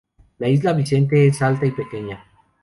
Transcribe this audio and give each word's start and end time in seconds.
La 0.39 0.47
isla 0.49 0.73
Vicente 0.73 1.27
es 1.27 1.43
alta 1.43 1.67
y 1.67 1.71
pequeña. 1.73 2.25